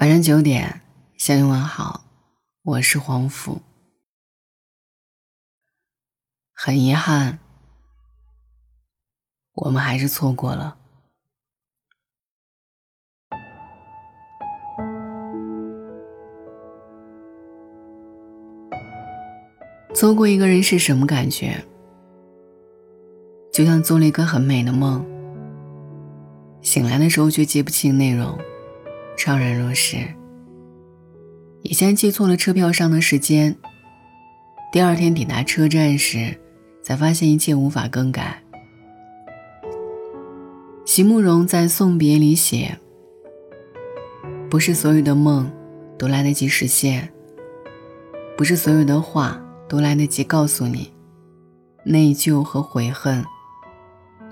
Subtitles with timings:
[0.00, 0.80] 晚上九点，
[1.16, 2.04] 向你问好，
[2.62, 3.60] 我是黄甫。
[6.52, 7.40] 很遗憾，
[9.54, 10.76] 我们还是错过了。
[19.92, 21.64] 错过一个人是什么感觉？
[23.52, 25.04] 就像做了一个很美的梦，
[26.62, 28.38] 醒来的时候却记不清内容。
[29.18, 29.96] 怅然若失，
[31.62, 33.56] 以前记错了车票上的时间。
[34.70, 36.38] 第二天抵达车站时，
[36.84, 38.40] 才发现一切无法更改。
[40.84, 42.78] 席慕容在《送别》里写
[44.48, 45.50] ：“不是所有的梦
[45.98, 47.12] 都来得及实现，
[48.36, 50.92] 不是所有的话都来得及告诉你，
[51.84, 53.24] 内疚和悔恨，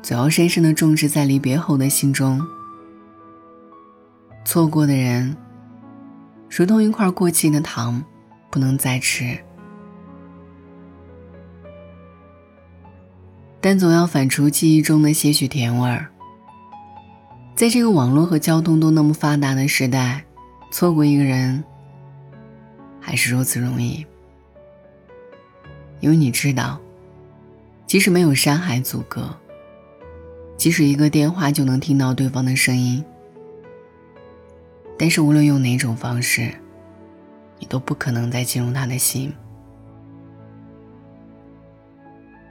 [0.00, 2.40] 总要深深的种植在离别后的心中。”
[4.46, 5.36] 错过的人，
[6.48, 8.00] 如同一块过期的糖，
[8.48, 9.36] 不能再吃。
[13.60, 16.06] 但总要反刍记忆中的些许甜味儿。
[17.56, 20.24] 在这个网络和交通都那么发达的时代，
[20.70, 21.64] 错过一个人，
[23.00, 24.06] 还是如此容易。
[25.98, 26.78] 因为你知道，
[27.84, 29.28] 即使没有山海阻隔，
[30.56, 33.04] 即使一个电话就能听到对方的声音。
[34.98, 36.54] 但是无论用哪种方式，
[37.58, 39.32] 你都不可能再进入他的心。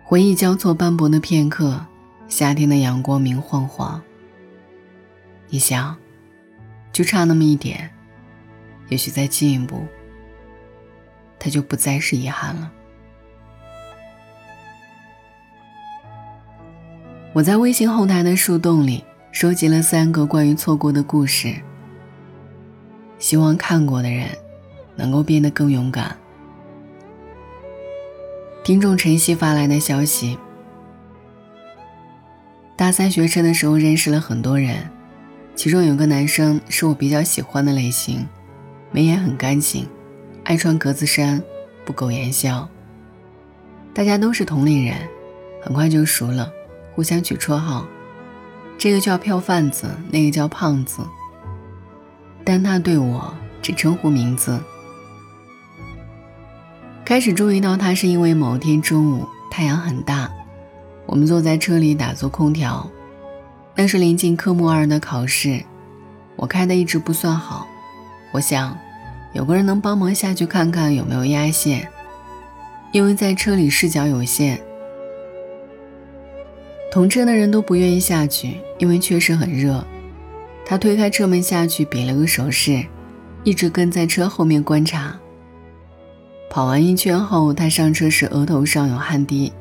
[0.03, 1.83] 回忆交错斑驳的片刻，
[2.27, 4.01] 夏天的阳光明晃晃。
[5.49, 5.95] 你想，
[6.91, 7.89] 就差那么一点，
[8.89, 9.83] 也许再进一步，
[11.39, 12.71] 他就不再是遗憾了。
[17.33, 21.55] 我在微信后台的树洞里收集了三个关于错过的故事。
[23.17, 24.29] 希望看过的人
[24.95, 26.15] 能够变得更勇敢。
[28.63, 30.37] 听众晨曦发来的消息：
[32.75, 34.89] 大三学车的时候认识了很多人，
[35.55, 38.27] 其中有个男生是我比较喜欢的类型，
[38.91, 39.87] 眉眼很干净，
[40.43, 41.41] 爱穿格子衫，
[41.85, 42.67] 不苟言笑。
[43.93, 44.97] 大家都是同龄人，
[45.61, 46.51] 很快就熟了，
[46.93, 47.85] 互相取绰号，
[48.77, 51.01] 这个叫票贩子，那个叫胖子。
[52.45, 54.57] 但他对我只称呼名字。
[57.03, 60.31] 开始注意到他是因为某天中午太阳很大，
[61.05, 62.89] 我们坐在车里打坐空调。
[63.75, 65.61] 那是临近科目二的考试，
[66.35, 67.67] 我开的一直不算好。
[68.31, 68.77] 我想，
[69.33, 71.87] 有个人能帮忙下去看看有没有压线，
[72.91, 74.61] 因为在车里视角有限。
[76.91, 79.85] 同车的人都不愿意下去，因为确实很热。
[80.65, 82.83] 他推开车门下去，比了个手势，
[83.43, 85.15] 一直跟在车后面观察。
[86.49, 89.53] 跑完一圈后，他上车时额头上有汗滴，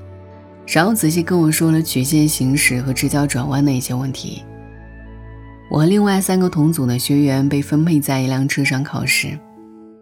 [0.67, 4.43] 然后仔细跟我说了曲线行驶和直角转弯的一些问题。
[5.71, 9.39] 我和另外三个同组的学员被分配在一辆车上考试，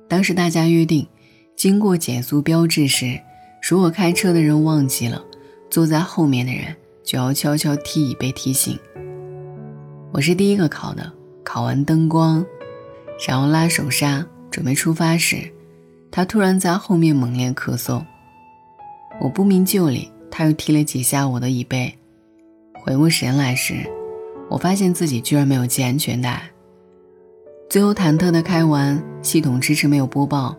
[0.09, 1.07] 当时大家约定，
[1.57, 3.19] 经过减速标志时，
[3.69, 5.23] 如果开车的人忘记了，
[5.71, 8.79] 坐在后面的人就要悄悄踢椅被提醒。
[10.12, 11.11] 我是第一个考的，
[11.43, 12.45] 考完灯光，
[13.27, 15.50] 然后拉手刹准备出发时，
[16.11, 18.05] 他突然在后面猛烈咳嗽，
[19.19, 21.99] 我不明就里，他又踢了几下我的椅背。
[22.75, 23.89] 回过神来时，
[24.51, 26.43] 我发现自己居然没有系安全带。
[27.71, 30.55] 最后忐忑的开完，系统迟迟没有播报，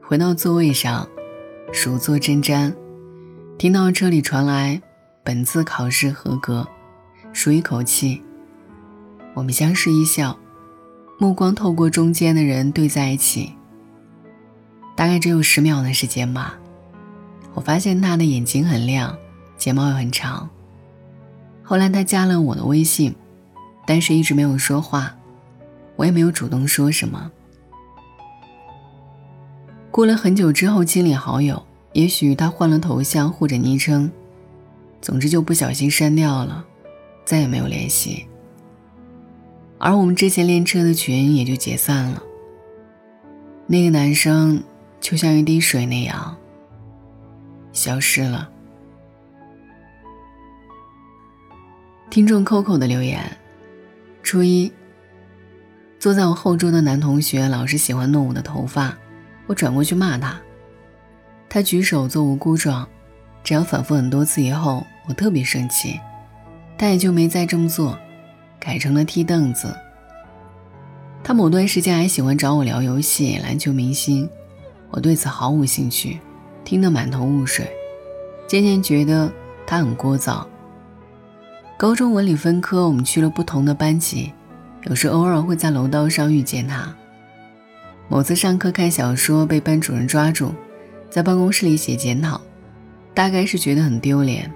[0.00, 1.04] 回到座位上，
[1.84, 2.72] 如坐针毡，
[3.58, 4.80] 听到车里传来
[5.24, 6.64] “本次考试合格”，
[7.34, 8.22] 舒一口气。
[9.34, 10.38] 我们相视一笑，
[11.18, 13.52] 目光透过中间的人对在一起。
[14.96, 16.56] 大概只有十秒的时间吧。
[17.52, 19.16] 我发现他的眼睛很亮，
[19.56, 20.48] 睫毛又很长。
[21.64, 23.12] 后来他加了我的微信，
[23.84, 25.14] 但是一直没有说话，
[25.96, 27.30] 我也没有主动说什么。
[29.90, 31.60] 过了很久之后清理好友，
[31.92, 34.10] 也许他换了头像或者昵称，
[35.00, 36.64] 总之就不小心删掉了，
[37.24, 38.26] 再也没有联系。
[39.84, 42.22] 而我们之前练车的群也就解散了。
[43.66, 44.64] 那个男生
[44.98, 46.34] 就像一滴水那样
[47.70, 48.48] 消失了。
[52.08, 53.30] 听众 Coco 的留言：
[54.22, 54.72] 初一，
[55.98, 58.96] 坐在我后桌的男同学老是喜欢弄我的头发，
[59.46, 60.40] 我转过去骂他，
[61.46, 62.88] 他举手做无辜状。
[63.42, 66.00] 这样反复很多次以后，我特别生气，
[66.78, 67.98] 他也就没再这么做。
[68.64, 69.76] 改成了踢凳子。
[71.22, 74.28] 他某段时间还喜欢找我聊游戏、篮球明星，
[74.90, 76.18] 我对此毫无兴趣，
[76.64, 77.70] 听得满头雾水，
[78.46, 79.30] 渐渐觉得
[79.66, 80.44] 他很聒噪。
[81.76, 84.32] 高中文理分科，我们去了不同的班级，
[84.84, 86.94] 有时偶尔会在楼道上遇见他。
[88.08, 90.52] 某次上课看小说被班主任抓住，
[91.10, 92.40] 在办公室里写检讨，
[93.12, 94.50] 大概是觉得很丢脸，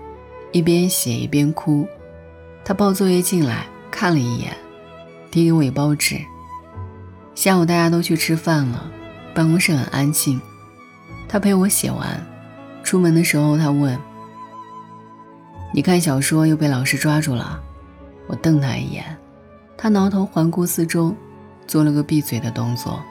[0.52, 1.86] 一边写一边哭。
[2.62, 4.56] 他抱作业进来看了一眼，
[5.30, 6.18] 递给我一包纸。
[7.34, 8.90] 下午大家都去吃饭了，
[9.34, 10.40] 办公室很安静。
[11.28, 12.20] 他陪我写完，
[12.82, 13.98] 出门的时候他问
[15.72, 17.60] ：“你看小说又被老师抓住了？”
[18.26, 19.04] 我瞪他一眼，
[19.76, 21.14] 他挠头环顾四周，
[21.66, 23.02] 做了个闭嘴的动作。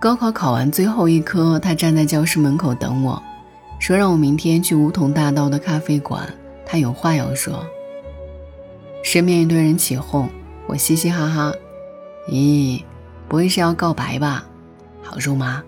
[0.00, 3.20] 高考考完最后一科，他站在教室门口等我，
[3.80, 6.32] 说让我明天去梧桐大道的咖啡馆，
[6.64, 7.64] 他有话要说。
[9.10, 10.28] 身边一堆人起哄，
[10.66, 11.50] 我嘻嘻哈哈。
[12.28, 12.84] 咦，
[13.26, 14.44] 不会是要告白吧？
[15.02, 15.62] 好肉麻？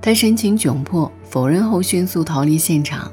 [0.00, 3.10] 他神情窘迫，否认后迅速逃离现场。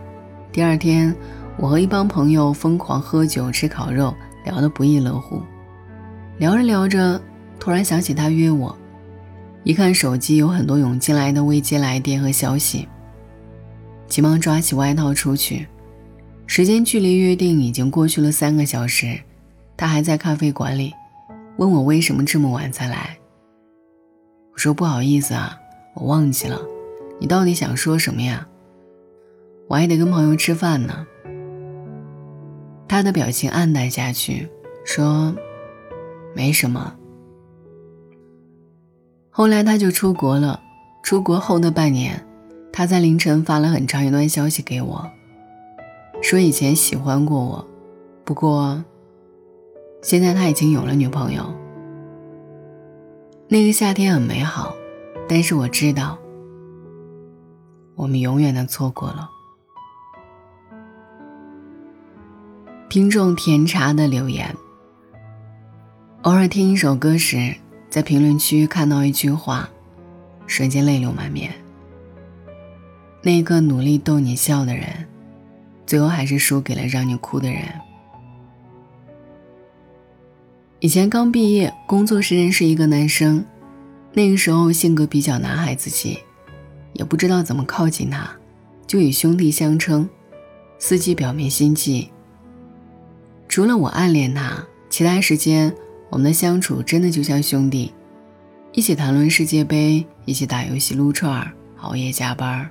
[0.52, 1.16] 第二天，
[1.58, 4.14] 我和一帮朋友疯狂喝酒、吃烤肉，
[4.46, 5.42] 聊得不亦乐乎。
[6.38, 7.20] 聊着聊着，
[7.60, 8.78] 突然想起他约我，
[9.64, 12.88] 一看手机，有很多涌进来的未接来电和消息，
[14.08, 15.66] 急忙抓起外套出去。
[16.52, 19.20] 时间距离约定已经过去了三个小时，
[19.78, 20.92] 他还在咖啡馆里。
[21.58, 23.16] 问我为什么这么晚才来？
[24.52, 25.56] 我说不好意思啊，
[25.94, 26.60] 我忘记了。
[27.20, 28.48] 你到底想说什么呀？
[29.68, 31.06] 我还得跟朋友吃饭呢。
[32.88, 34.50] 他的表情黯淡下去，
[34.84, 35.36] 说
[36.36, 36.96] ：“没什么。”
[39.30, 40.60] 后来他就出国了。
[41.04, 42.26] 出国后的半年，
[42.74, 45.08] 他在凌晨发了很长一段消息给我，
[46.22, 47.68] 说以前喜欢过我，
[48.24, 48.84] 不过。
[50.02, 51.44] 现在他已经有了女朋友。
[53.50, 54.74] 那个夏天很美好，
[55.28, 56.18] 但是我知道，
[57.96, 59.30] 我们永远的错过了。
[62.88, 64.56] 听众甜茶的留言：
[66.22, 67.54] 偶尔听一首歌时，
[67.90, 69.70] 在评论区看到一句话，
[70.48, 71.54] 瞬间泪流满面。
[73.22, 74.88] 那个努力逗你笑的人，
[75.90, 77.64] 最后还是输给了让你哭的人。
[80.80, 83.44] 以前刚毕业，工作时认识一个男生，
[84.14, 86.20] 那个时候性格比较男孩子气，
[86.94, 88.30] 也不知道怎么靠近他，
[88.86, 90.08] 就以兄弟相称，
[90.78, 92.12] 司机表面心迹。
[93.48, 95.76] 除了我暗恋他，其他时间
[96.12, 97.92] 我们的相处真的就像兄弟，
[98.74, 102.70] 一起谈论世界杯，一起打游戏撸串熬夜加班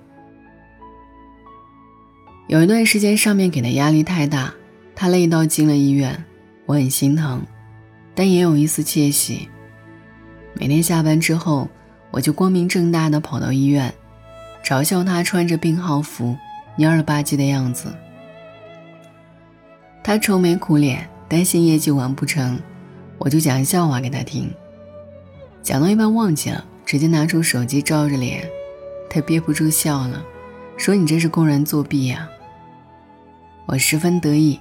[2.48, 4.54] 有一段时间上面给的压力太大，
[4.96, 6.24] 他累到进了医院，
[6.64, 7.42] 我很心疼。
[8.14, 9.46] 但也有一丝窃喜。
[10.54, 11.68] 每天下班之后，
[12.10, 13.92] 我就光明正大的跑到医院，
[14.64, 16.34] 嘲笑他穿着病号服、
[16.78, 17.94] 蔫了吧唧的样子。
[20.02, 22.58] 他愁眉苦脸，担心业绩完不成，
[23.18, 24.50] 我就讲笑话给他听。
[25.62, 28.42] 讲到一半忘记了，直接拿出手机照着脸，
[29.10, 30.24] 他憋不住笑了，
[30.78, 32.26] 说：“你这是公然作弊呀！”
[33.68, 34.58] 我十分得意，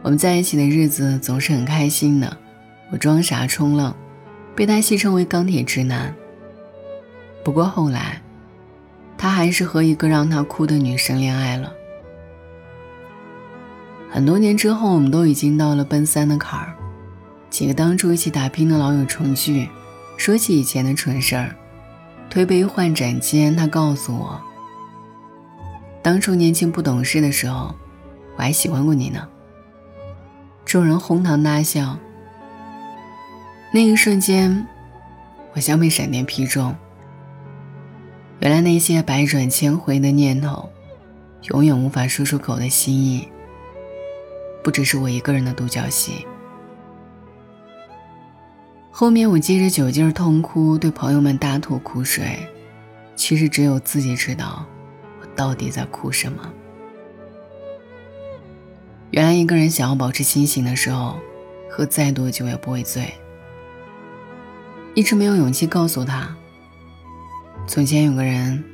[0.00, 2.34] 我们在一起的日子总是很开心的。
[2.90, 3.94] 我装傻充愣，
[4.56, 6.14] 被他戏称为“钢铁直男”。
[7.44, 8.22] 不过后来，
[9.18, 11.70] 他还是和一个让他哭的女生恋爱了。
[14.10, 16.74] 很多年之后，我们都已经到了奔三的坎儿，
[17.50, 19.68] 几个当初一起打拼的老友重聚，
[20.16, 21.54] 说起以前的蠢事儿，
[22.30, 24.40] 推杯换盏间，他告诉我，
[26.00, 27.74] 当初年轻不懂事的时候，
[28.40, 29.28] 我还喜欢过你呢。
[30.64, 31.98] 众人哄堂大笑。
[33.70, 34.66] 那一瞬间，
[35.52, 36.74] 我像被闪电劈中。
[38.38, 40.70] 原来那些百转千回的念头，
[41.50, 43.28] 永远无法说出口的心意，
[44.64, 46.26] 不只是我一个人的独角戏。
[48.90, 52.38] 后面我借着酒劲痛哭，对朋友们大吐苦水，
[53.14, 54.64] 其实只有自己知道，
[55.20, 56.50] 我到底在哭什么。
[59.20, 61.18] 原来一个人想要保持清醒的时候，
[61.68, 63.12] 喝再多酒也不会醉。
[64.94, 66.34] 一直没有勇气告诉他，
[67.66, 68.64] 从前有个人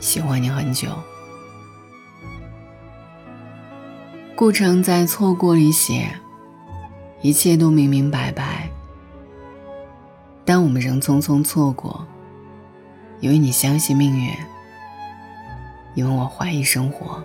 [0.00, 0.88] 喜欢你很久。
[4.34, 6.08] 顾城在《错过》里写
[7.20, 8.70] ：“一切都明明白白，
[10.46, 12.02] 但我们仍匆匆错过。
[13.20, 14.32] 因为你相信命运，
[15.94, 17.22] 因为我怀疑生活。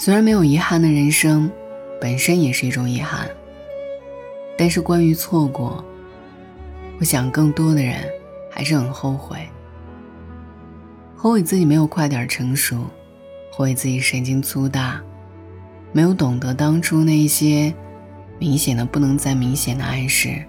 [0.00, 1.50] 虽然没有遗憾的人生，
[2.00, 3.28] 本身也是一种遗憾。
[4.56, 5.84] 但是关于错过，
[7.00, 7.96] 我想更多的人
[8.48, 9.36] 还是很后悔，
[11.16, 12.76] 后悔自己没有快点成熟，
[13.50, 15.02] 后悔自己神经粗大，
[15.90, 17.74] 没有懂得当初那些
[18.38, 20.44] 明显的不能再明显的暗示。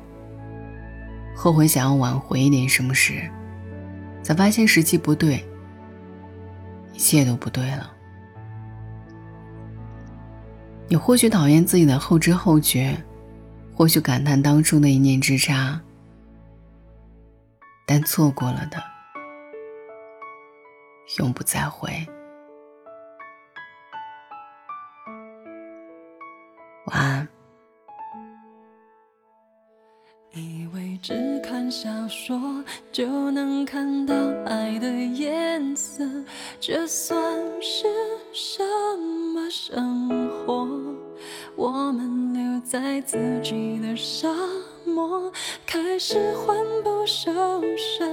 [1.36, 3.28] 后悔想要挽回一点什么时，
[4.22, 5.44] 才发现时机不对，
[6.94, 7.94] 一切都不对了。
[10.90, 13.02] 你或许讨厌自己的后知后觉。
[13.76, 15.80] 或许感叹当初的一念之差，
[17.88, 18.78] 但错过了的，
[21.18, 21.90] 永不再回。
[32.22, 32.38] 说
[32.92, 34.14] 就能看到
[34.46, 36.04] 爱的颜色，
[36.60, 37.18] 这算
[37.62, 37.88] 是
[38.34, 38.62] 什
[39.34, 40.68] 么生活？
[41.56, 44.28] 我们留在自己的沙
[44.84, 45.32] 漠，
[45.66, 47.32] 开始魂不守
[47.78, 48.06] 舍，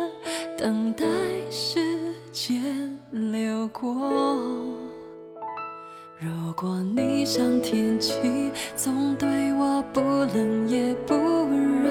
[0.57, 1.05] 等待
[1.51, 3.93] 时间流过。
[6.19, 8.15] 如果你像天气，
[8.77, 11.91] 总对我不冷也不热，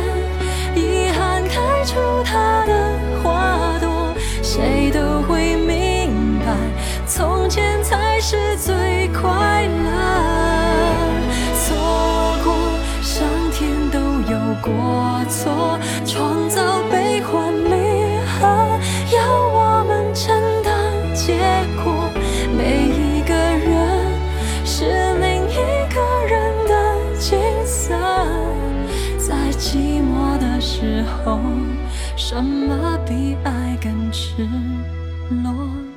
[31.03, 31.39] 候，
[32.15, 34.47] 什么比爱更赤
[35.43, 35.90] 裸？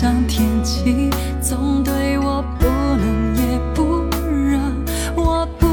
[0.00, 1.10] 像天气，
[1.42, 4.58] 总对我不冷也不热，
[5.14, 5.66] 我不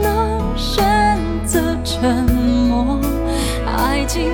[0.00, 2.22] 能选择沉
[2.68, 3.00] 默。
[3.66, 4.30] 爱情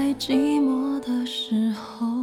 [0.00, 2.19] 在寂寞的时候。